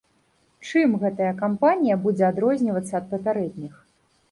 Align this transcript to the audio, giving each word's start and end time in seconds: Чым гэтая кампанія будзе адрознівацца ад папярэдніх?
Чым 0.67 0.95
гэтая 1.03 1.33
кампанія 1.43 1.99
будзе 2.07 2.25
адрознівацца 2.31 2.93
ад 3.03 3.09
папярэдніх? 3.15 3.73